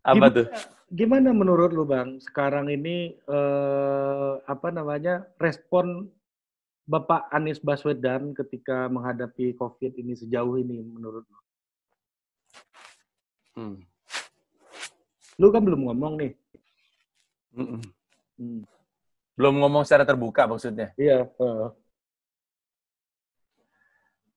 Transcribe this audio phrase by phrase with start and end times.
[0.00, 0.46] Apa Gimana- tuh?
[0.90, 6.10] Gimana menurut lu bang sekarang ini eh, apa namanya respon
[6.82, 11.40] Bapak Anies Baswedan ketika menghadapi COVID ini sejauh ini menurut lu?
[13.54, 13.76] Hmm.
[15.38, 16.32] Lu kan belum ngomong nih.
[17.54, 18.66] Hmm.
[19.38, 20.90] Belum ngomong secara terbuka maksudnya.
[20.98, 21.30] Iya.
[21.30, 21.68] eh.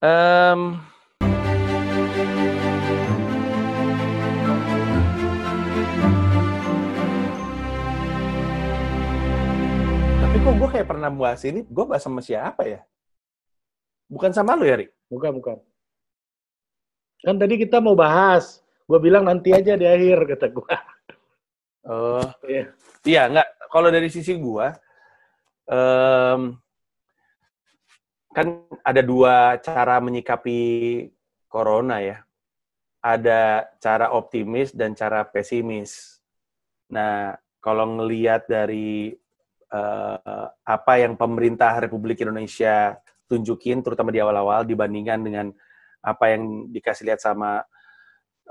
[0.03, 0.77] Em,
[10.43, 12.83] kok gue kayak pernah bahas ini, gue bahas sama siapa ya?
[14.11, 14.91] Bukan sama lu ya, Rik?
[15.07, 15.57] Bukan, bukan.
[17.23, 18.59] Kan tadi kita mau bahas.
[18.83, 20.75] Gue bilang nanti aja di akhir, kata gue.
[21.87, 22.75] Oh, Iya.
[23.07, 23.71] iya, nggak.
[23.71, 24.67] Kalau dari sisi gue,
[25.71, 26.41] em,
[28.35, 28.47] kan
[28.83, 30.59] ada dua cara menyikapi
[31.47, 32.19] corona ya.
[32.99, 36.19] Ada cara optimis dan cara pesimis.
[36.91, 37.31] Nah,
[37.63, 39.15] kalau ngelihat dari
[39.73, 42.93] eh, apa yang pemerintah Republik Indonesia
[43.25, 45.49] tunjukin, terutama di awal-awal, dibandingkan dengan
[46.03, 47.65] apa yang dikasih lihat sama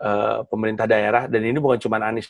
[0.02, 2.26] eh, pemerintah daerah, dan ini bukan cuma Anies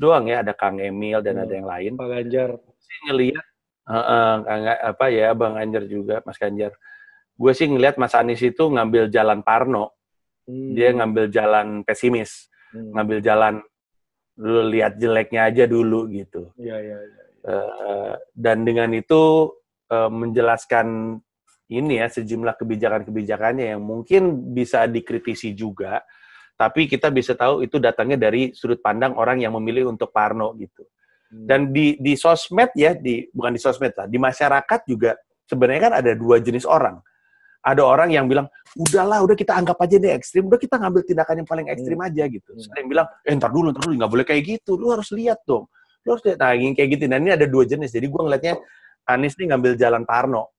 [0.00, 1.44] doang ya, ada Kang Emil dan Hmm.
[1.44, 1.92] ada yang lain.
[2.00, 2.50] Pak Ganjar.
[2.80, 3.44] Sih ngelihat,
[3.84, 6.72] Heeh, Kang- apa ya, Bang Ganjar juga, Mas Ganjar.
[7.36, 9.92] Gue sih ngelihat Mas Anies itu ngambil jalan Parno,
[10.48, 10.72] Hmm.
[10.72, 12.96] dia ngambil jalan pesimis, Hmm.
[12.96, 13.54] ngambil jalan
[14.40, 16.48] lu lihat jeleknya aja dulu gitu.
[16.56, 17.23] Iya, iya, iya.
[17.44, 19.52] Eh, dan dengan itu
[19.92, 21.20] eh, menjelaskan
[21.68, 26.00] ini ya sejumlah kebijakan-kebijakannya yang mungkin bisa dikritisi juga,
[26.56, 30.88] tapi kita bisa tahu itu datangnya dari sudut pandang orang yang memilih untuk Parno gitu.
[31.28, 31.44] Hmm.
[31.44, 35.12] Dan di di sosmed ya, di bukan di sosmed lah, di masyarakat juga
[35.44, 36.96] sebenarnya kan ada dua jenis orang.
[37.64, 38.44] Ada orang yang bilang,
[38.76, 42.24] udahlah, udah kita anggap aja deh ekstrim, udah kita ngambil tindakan yang paling ekstrim aja
[42.28, 42.50] gitu.
[42.52, 42.72] Hmm.
[42.72, 45.40] Ada yang bilang, eh ntar dulu, ntar dulu, nggak boleh kayak gitu, lu harus lihat
[45.48, 45.64] dong.
[46.04, 47.04] Lu harus lihat, nah kayak gitu.
[47.08, 48.54] Dan ini ada dua jenis, jadi gue ngeliatnya
[49.04, 50.52] Anies nih ngambil jalan Parno.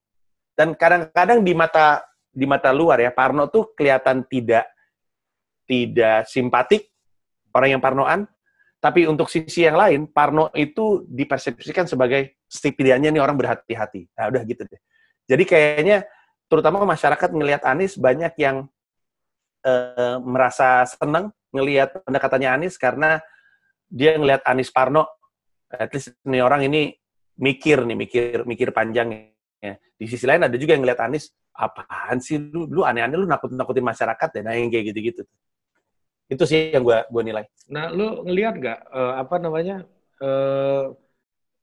[0.57, 4.67] Dan kadang-kadang di mata di mata luar ya, Parno tuh kelihatan tidak
[5.65, 6.93] tidak simpatik,
[7.55, 8.29] orang yang Parnoan,
[8.85, 14.13] tapi untuk sisi yang lain, Parno itu dipersepsikan sebagai setidaknya nih orang berhati-hati.
[14.13, 14.77] Nah, udah gitu deh.
[15.25, 16.05] Jadi kayaknya
[16.45, 18.69] terutama masyarakat ngelihat Anies banyak yang
[19.65, 23.17] eh, merasa senang ngelihat pendekatannya Anies karena
[23.89, 25.09] dia ngelihat Anies Parno,
[25.77, 26.95] at least nih orang ini
[27.35, 29.75] mikir nih, mikir mikir panjang ya.
[29.95, 33.83] Di sisi lain ada juga yang ngelihat Anies, apaan sih lu, lu aneh-aneh lu nakut-nakutin
[33.83, 35.23] masyarakat deh, nah yang kayak gitu-gitu.
[36.27, 37.45] Itu sih yang gua gua nilai.
[37.71, 39.85] Nah, lu ngelihat nggak eh, apa namanya
[40.19, 40.83] eh,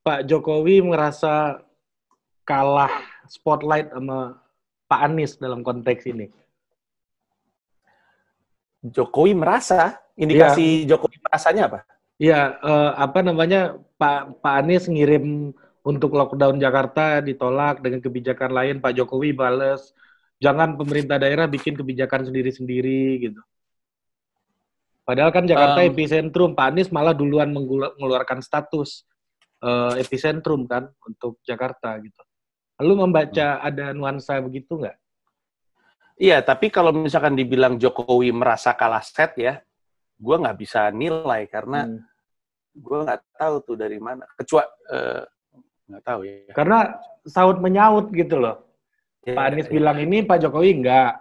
[0.03, 1.63] Pak Jokowi merasa
[2.43, 2.91] kalah
[3.31, 4.39] spotlight sama
[4.91, 6.27] Pak Anies dalam konteks ini?
[8.83, 11.81] Jokowi merasa, indikasi Jokowi merasanya apa?
[12.21, 18.77] Iya, eh, apa namanya Pak Pak Anies ngirim untuk lockdown Jakarta ditolak dengan kebijakan lain.
[18.79, 19.91] Pak Jokowi bales,
[20.39, 23.43] jangan pemerintah daerah bikin kebijakan sendiri-sendiri gitu.
[25.03, 29.03] Padahal kan Jakarta Um, epicentrum, Pak Anies malah duluan mengeluarkan status
[29.63, 32.23] eh, epicentrum kan untuk Jakarta gitu.
[32.79, 34.97] Lalu membaca ada nuansa begitu nggak?
[36.23, 39.59] Iya, tapi kalau misalkan dibilang Jokowi merasa kalah set ya,
[40.23, 41.99] gua nggak bisa nilai karena Hmm.
[42.79, 44.23] gua nggak tahu tuh dari mana.
[44.39, 45.23] Kecuali eh,
[45.91, 46.53] nggak tahu ya.
[46.55, 46.79] Karena
[47.27, 48.63] saut menyaut gitu loh.
[49.27, 49.73] Ya, Pak Anies ya.
[49.75, 51.21] bilang ini, Pak Jokowi enggak.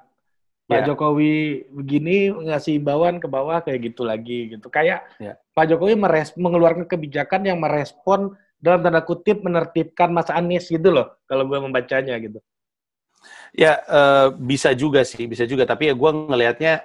[0.70, 0.86] Pak Ya.
[0.94, 1.34] Jokowi
[1.68, 4.72] begini ngasih imbauan ke bawah kayak gitu lagi gitu.
[4.72, 5.36] Kayak Ya.
[5.52, 11.18] Pak Jokowi meres- mengeluarkan kebijakan yang merespon dalam tanda kutip menertibkan Mas Anies gitu loh
[11.26, 12.40] kalau gue membacanya gitu.
[13.52, 15.68] Ya, eh, bisa juga sih, bisa juga.
[15.68, 16.82] Tapi ya gue ngelihatnya,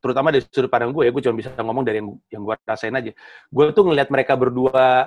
[0.00, 2.94] terutama dari sudut pandang gue ya, gue cuma bisa ngomong dari yang, yang gue rasain
[2.96, 3.12] aja.
[3.52, 5.06] Gue tuh ngelihat mereka berdua,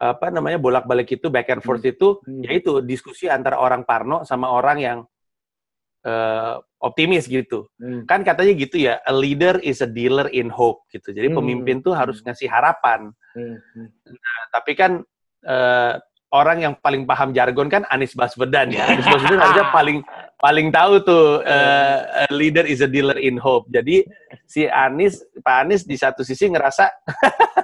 [0.00, 2.42] apa namanya, bolak-balik itu, back and forth itu, Hmm.
[2.44, 4.98] yaitu diskusi antara orang Parno sama orang yang
[6.04, 7.64] eh, optimis gitu.
[7.80, 8.04] Hmm.
[8.04, 11.16] Kan katanya gitu ya, a leader is a dealer in hope gitu.
[11.16, 11.40] Jadi Hmm.
[11.40, 13.08] pemimpin tuh harus ngasih harapan.
[13.32, 13.56] Hmm.
[13.72, 13.88] Hmm.
[14.12, 15.00] Nah, tapi kan
[15.44, 15.94] eh,
[16.32, 18.84] orang yang paling paham jargon kan Anies Baswedan ya.
[18.90, 19.98] Anies Baswedan harusnya paling
[20.44, 23.64] paling tahu tuh eh, a leader is a dealer in hope.
[23.72, 24.04] Jadi
[24.44, 26.84] si Anies, Pak Anies di satu sisi ngerasa,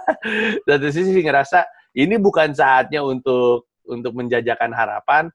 [0.68, 5.28] satu sisi ngerasa ini bukan saatnya untuk untuk menjajakan harapan.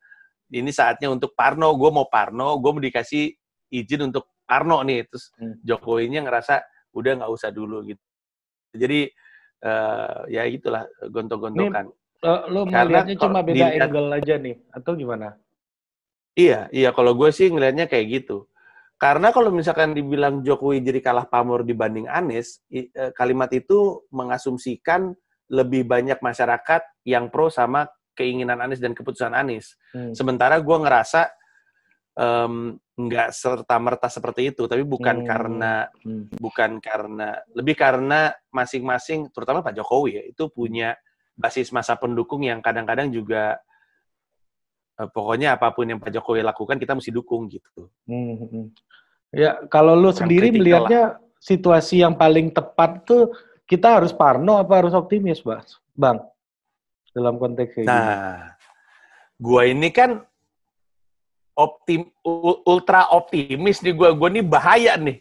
[0.49, 1.77] Ini saatnya untuk Parno.
[1.77, 3.29] Gue mau Parno, gue mau dikasih
[3.69, 5.05] izin untuk Parno nih.
[5.05, 5.61] Terus Hmm.
[5.61, 6.65] Jokowinya ngerasa
[6.97, 8.01] udah nggak usah dulu gitu.
[8.73, 9.05] Jadi
[9.61, 11.93] eh, ya gitulah gontok-gontokan.
[12.25, 15.37] Lo, lo Karena melihatnya cuma beda angle aja nih atau gimana?
[16.35, 16.89] Iya, iya.
[16.91, 18.45] Kalau gue sih ngelihatnya kayak gitu.
[18.95, 25.11] Karena kalau misalkan dibilang Jokowi jadi kalah pamor dibanding Anies, eh, kalimat itu mengasumsikan
[25.51, 29.75] lebih banyak masyarakat yang pro sama keinginan Anies dan keputusan Anies.
[29.91, 30.15] Hmm.
[30.15, 31.27] Sementara gue ngerasa
[32.15, 35.27] em, nggak serta merta seperti itu, tapi bukan Hmm.
[35.27, 36.31] karena Hmm.
[36.39, 40.95] bukan karena lebih karena masing-masing, terutama Pak Jokowi ya, itu punya
[41.35, 43.59] basis masa pendukung yang kadang-kadang juga
[44.99, 47.91] eh, pokoknya apa pun yang Pak Jokowi lakukan kita mesti dukung gitu.
[48.07, 48.65] Hmm, hmm.
[49.35, 53.35] Ya, kalau lu Bukan sendiri melihatnya situasi yang paling tepat tuh
[53.67, 55.65] kita harus parno apa harus optimis, Bang?
[55.95, 56.17] Bang,
[57.11, 57.91] dalam konteks kayak gini.
[57.91, 58.55] Nah,
[59.35, 60.23] gua ini kan
[61.57, 62.07] optim
[62.63, 64.15] ultra optimis nih gua.
[64.15, 65.19] Gua nih bahaya nih.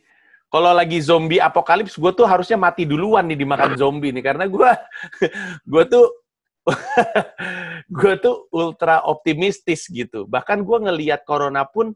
[0.54, 4.78] Kalau lagi zombie apokalips, gue tuh harusnya mati duluan nih dimakan zombie nih karena gua
[5.70, 6.23] gua tuh
[7.98, 10.24] gue tuh ultra optimistis gitu.
[10.24, 11.92] Bahkan gua ngelihat corona pun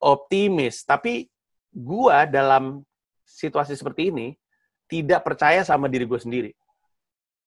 [0.00, 1.28] optimis, tapi
[1.72, 2.82] gua dalam
[3.28, 4.28] situasi seperti ini
[4.88, 6.50] tidak percaya sama diri gue sendiri.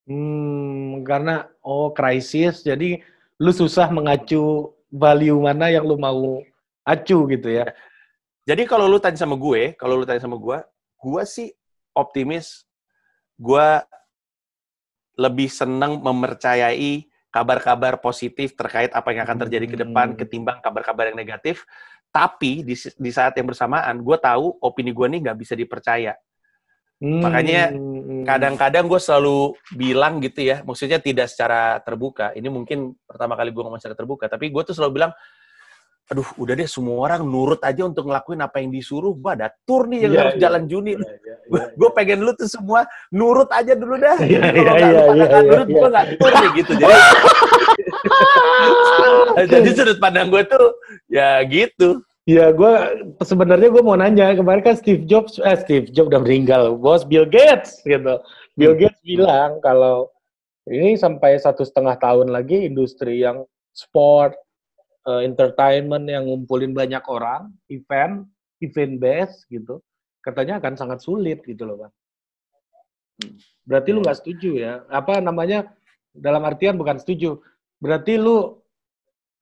[0.06, 3.02] Hmm, karena oh krisis, jadi
[3.42, 6.46] lu susah mengacu value mana yang lu mau
[6.86, 7.74] acu gitu ya.
[8.46, 10.58] Jadi kalau lu tanya sama gue, kalau lu tanya sama gue,
[11.02, 11.50] gue sih
[11.98, 12.66] optimis.
[13.42, 13.82] Gue
[15.20, 20.20] lebih senang mempercayai kabar-kabar positif terkait apa yang akan terjadi ke depan Hmm.
[20.20, 21.64] ketimbang kabar-kabar yang negatif.
[22.12, 26.12] Tapi di, di saat yang bersamaan, gue tahu opini gue nih nggak bisa dipercaya.
[27.00, 28.28] Hmm, Makanya hmm.
[28.28, 32.36] Kadang-kadang gue selalu bilang gitu ya, maksudnya tidak secara terbuka.
[32.38, 35.12] Ini mungkin pertama kali gue ngomong secara terbuka, tapi gue tuh selalu bilang,
[36.10, 39.14] aduh udah deh semua orang nurut aja untuk ngelakuin apa yang disuruh.
[39.16, 40.42] Gue ada tur nih yang Iya, harus iya.
[40.48, 40.92] jalan Juni.
[40.98, 41.66] Iya, Gue iya.
[41.78, 44.18] gue pengen lu tuh semua nurut aja dulu dah.
[44.20, 46.72] Iya, Kalau iya, nggak iya, nurut, gue nggak tur nih gitu.
[46.76, 46.96] Jadi,
[49.52, 50.68] jadi sudut pandang gue tuh
[51.08, 52.02] ya gitu.
[52.30, 52.74] Ya, gue
[53.26, 57.26] sebenarnya gue mau nanya kemarin kan Steve Jobs, eh Steve Jobs udah meninggal, bos Bill
[57.26, 58.22] Gates gitu.
[58.54, 58.82] Bill Hmm.
[58.86, 60.14] Gates bilang kalau
[60.70, 63.42] ini sampai satu setengah tahun lagi industri yang
[63.74, 64.38] sport,
[65.08, 68.26] eh, entertainment yang ngumpulin banyak orang, event,
[68.62, 69.82] event base gitu,
[70.22, 71.94] katanya akan sangat sulit gitu loh bang.
[73.66, 74.74] Berarti lu nggak setuju ya?
[74.90, 75.70] Apa namanya?
[76.12, 77.40] Dalam artian bukan setuju.
[77.78, 78.62] Berarti lu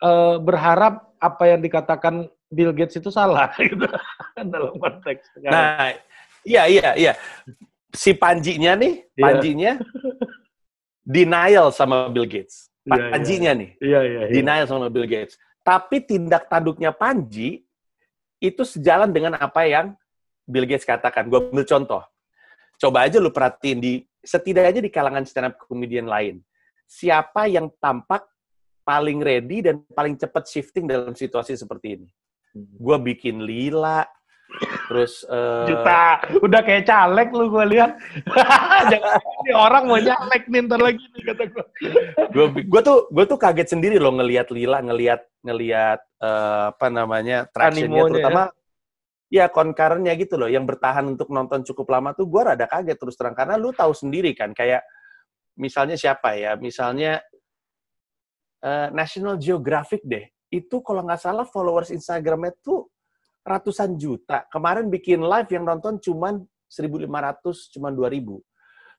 [0.03, 3.85] eh, berharap apa yang dikatakan Bill Gates itu salah gitu
[4.35, 5.53] dalam konteks sekarang.
[5.53, 5.89] Nah,
[6.43, 7.13] iya iya iya.
[7.89, 9.23] Si Panjinya nih, Iya.
[9.25, 9.71] Panjinya
[11.03, 12.69] denial sama Bill Gates.
[12.85, 13.11] Iya, iya.
[13.13, 13.69] Panjinya nih.
[13.81, 14.21] Iya iya.
[14.29, 14.33] iya.
[14.33, 15.37] denial sama Bill Gates.
[15.69, 17.61] Tapi tindak tanduknya Panji
[18.41, 19.93] itu sejalan dengan apa yang
[20.49, 21.29] Bill Gates katakan.
[21.29, 22.01] Gue ambil contoh.
[22.81, 23.93] Coba aja lu perhatiin di
[24.25, 26.41] setidaknya di kalangan stand up comedian lain.
[26.89, 28.25] Siapa yang tampak
[28.81, 32.09] paling ready dan paling cepat shifting dalam situasi seperti ini?
[32.57, 34.09] Gue bikin lila,
[34.89, 37.91] terus eh, Juta, udah kayak caleg lu gue lihat.
[38.91, 41.65] Jangan ini orang mau nyalek nih ntar lagi nih kata gue.
[42.33, 47.45] gue gue tuh gue tuh kaget sendiri loh ngelihat Lila ngelihat ngelihat eh, apa namanya
[47.53, 48.43] tractionnya Animonya, terutama
[49.29, 53.13] ya konkarnya gitu loh yang bertahan untuk nonton cukup lama tuh gue rada kaget terus
[53.13, 54.81] terang karena lu tahu sendiri kan kayak
[55.53, 57.21] misalnya siapa ya misalnya
[58.65, 62.89] eh, National Geographic deh itu kalau nggak salah followers Instagramnya tuh
[63.49, 64.45] ratusan juta.
[64.53, 67.09] Kemarin bikin live yang nonton cuman 1.500
[67.73, 68.37] cuman 2.000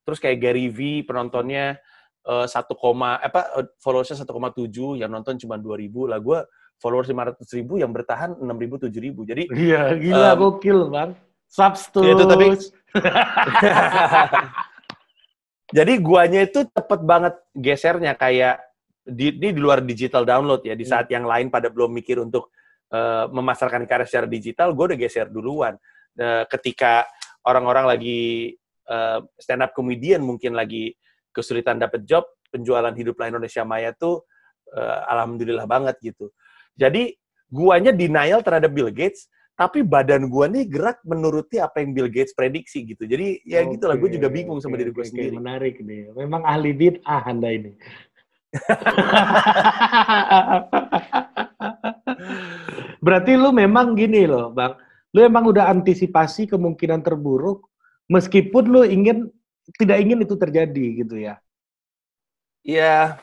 [0.03, 1.79] terus kayak Gary V penontonnya
[2.27, 6.39] eh, satu koma apa eh, followersnya 1,7 yang nonton cuma 2000 lah gue
[6.81, 9.21] followers 500 ribu yang bertahan 6 ribu 7 ribu.
[9.29, 11.11] Jadi Iya, gila Um, gokil bang.
[11.45, 12.09] Substus.
[12.09, 12.57] Itu tapi-
[15.77, 18.17] jadi guanya itu cepet banget gesernya.
[18.17, 18.65] Kayak
[19.05, 20.73] di, ini di luar digital download ya.
[20.73, 22.49] Di saat yang lain pada belum mikir untuk
[22.91, 25.75] eh, memasarkan karya secara digital gue udah geser duluan
[26.19, 27.07] Eh, ketika
[27.47, 28.53] orang-orang lagi
[28.91, 30.93] eh, stand up comedian mungkin lagi
[31.31, 34.27] kesulitan dapat job penjualan hiduplah Indonesia Maya tuh
[34.75, 36.35] eh, alhamdulillah banget gitu
[36.75, 37.15] jadi
[37.47, 42.33] guanya denial terhadap Bill Gates tapi badan gua nih gerak menuruti apa yang Bill Gates
[42.33, 43.05] prediksi gitu.
[43.05, 45.37] Jadi ya Oke, gitulah, gue juga bingung sama oke, diri gue oke, sendiri.
[45.37, 46.17] Menarik nih.
[46.17, 47.77] Memang ahli bid'ah Anda ini.
[53.11, 54.79] Berarti lu memang gini loh, Bang.
[55.11, 57.67] Lu emang udah antisipasi kemungkinan terburuk
[58.07, 59.27] meskipun lu ingin
[59.75, 61.43] tidak ingin itu terjadi gitu ya.
[62.63, 63.19] Iya,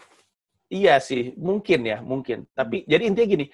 [0.68, 2.44] iya sih, mungkin ya, mungkin.
[2.52, 3.46] Tapi jadi intinya gini,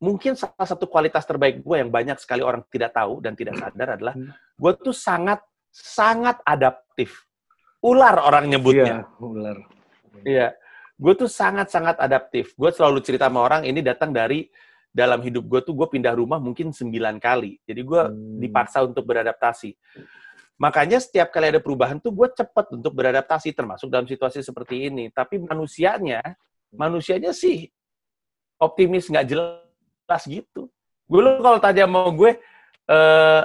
[0.00, 4.00] mungkin salah satu kualitas terbaik gue yang banyak sekali orang tidak tahu dan tidak sadar
[4.00, 4.32] adalah Hmm.
[4.32, 7.28] gue tuh sangat sangat adaptif.
[7.84, 9.04] Ular orang nyebutnya.
[9.04, 9.58] Iya, ular.
[10.24, 10.48] Iya.
[10.96, 12.56] Gue tuh sangat-sangat adaptif.
[12.56, 14.48] Gue selalu cerita sama orang, ini datang dari
[14.94, 17.58] dalam hidup gue tuh gue pindah rumah mungkin sembilan kali.
[17.66, 18.38] Jadi gue hmm.
[18.38, 19.74] dipaksa untuk beradaptasi.
[20.54, 25.10] Makanya setiap kali ada perubahan tuh gue cepat untuk beradaptasi, termasuk dalam situasi seperti ini.
[25.10, 26.22] Tapi manusianya,
[26.70, 27.66] manusianya sih
[28.62, 30.70] optimis nggak jelas gitu.
[31.10, 32.38] Gue lo kalau tanya mau gue,
[32.86, 33.42] eh,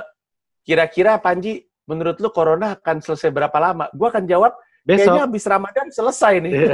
[0.62, 3.89] kira-kira Panji, menurut lu corona akan selesai berapa lama?
[3.89, 4.53] Gue akan jawab,
[4.89, 5.05] Besok.
[5.05, 6.65] Kayaknya habis Ramadan selesai nih.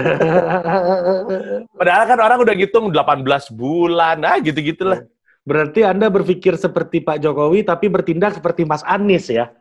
[1.79, 5.03] Padahal kan orang udah ngitung 18 bulan, ah gitu-gitulah.
[5.43, 9.51] Berarti Anda berpikir seperti Pak Jokowi, tapi bertindak seperti Mas Anies ya?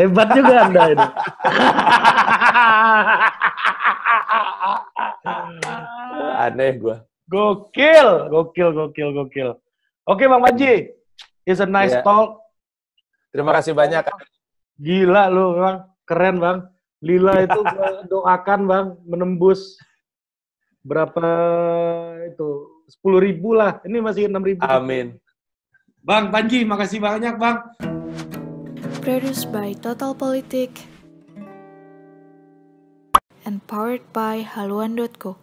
[0.00, 1.04] Hebat juga Anda ini.
[6.48, 6.96] Aneh gue.
[7.28, 9.48] Gokil, gokil, gokil, gokil.
[10.08, 10.96] Oke Bang Panji,
[11.44, 12.00] it's a nice yeah.
[12.00, 12.40] talk.
[13.36, 14.08] Terima kasih banyak.
[14.80, 16.72] Gila lu Bang, keren Bang.
[17.02, 17.60] Lila itu
[18.06, 19.74] doakan bang menembus
[20.86, 21.18] berapa
[22.30, 23.82] itu sepuluh ribu lah.
[23.82, 24.62] Ini masih enam ribu.
[24.62, 25.18] Amin.
[25.98, 27.58] Bang Panji, makasih banyak bang.
[29.02, 30.86] Produced by Total Politik
[33.42, 35.41] and powered by haluan.co.